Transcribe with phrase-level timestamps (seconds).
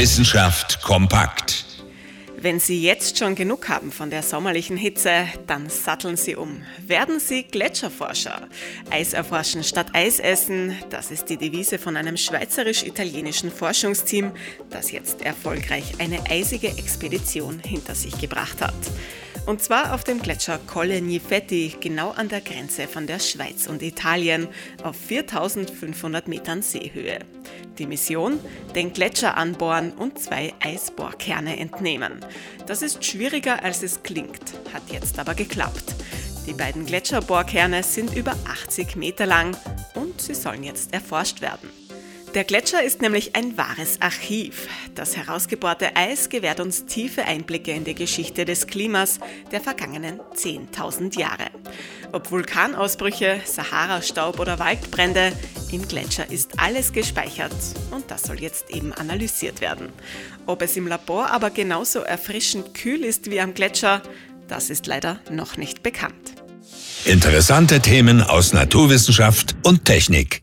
[0.00, 1.66] Wissenschaft kompakt.
[2.38, 6.62] Wenn Sie jetzt schon genug haben von der sommerlichen Hitze, dann satteln Sie um.
[6.86, 8.48] Werden Sie Gletscherforscher.
[8.88, 14.32] Eis erforschen statt Eis essen, das ist die Devise von einem schweizerisch-italienischen Forschungsteam,
[14.70, 18.72] das jetzt erfolgreich eine eisige Expedition hinter sich gebracht hat.
[19.50, 23.82] Und zwar auf dem Gletscher Colle Nifetti, genau an der Grenze von der Schweiz und
[23.82, 24.46] Italien,
[24.84, 27.18] auf 4500 Metern Seehöhe.
[27.76, 28.38] Die Mission?
[28.76, 32.24] Den Gletscher anbohren und zwei Eisbohrkerne entnehmen.
[32.68, 35.96] Das ist schwieriger als es klingt, hat jetzt aber geklappt.
[36.46, 39.56] Die beiden Gletscherbohrkerne sind über 80 Meter lang
[39.96, 41.70] und sie sollen jetzt erforscht werden.
[42.34, 44.68] Der Gletscher ist nämlich ein wahres Archiv.
[44.94, 49.18] Das herausgebohrte Eis gewährt uns tiefe Einblicke in die Geschichte des Klimas
[49.50, 51.50] der vergangenen 10.000 Jahre.
[52.12, 55.32] Ob Vulkanausbrüche, Sahara-Staub oder Waldbrände,
[55.72, 57.52] im Gletscher ist alles gespeichert
[57.90, 59.88] und das soll jetzt eben analysiert werden.
[60.46, 64.02] Ob es im Labor aber genauso erfrischend kühl ist wie am Gletscher,
[64.46, 66.34] das ist leider noch nicht bekannt.
[67.04, 70.42] Interessante Themen aus Naturwissenschaft und Technik.